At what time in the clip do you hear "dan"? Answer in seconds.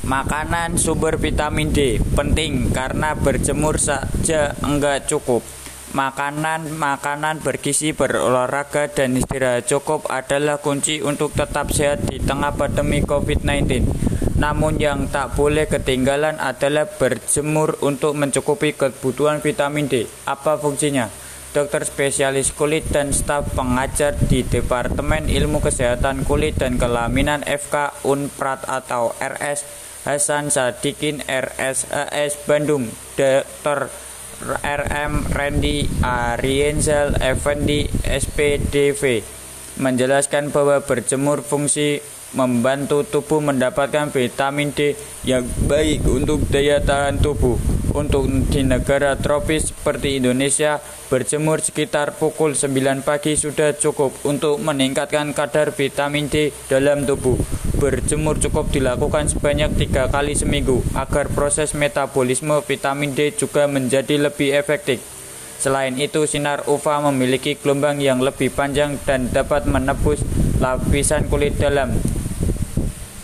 8.88-9.12, 22.94-23.10, 26.54-26.78, 69.02-69.28